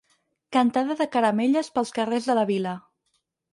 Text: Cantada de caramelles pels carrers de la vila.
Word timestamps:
Cantada 0.55 0.95
de 1.01 1.07
caramelles 1.17 1.71
pels 1.77 1.93
carrers 2.01 2.33
de 2.33 2.39
la 2.43 2.49
vila. 2.55 2.75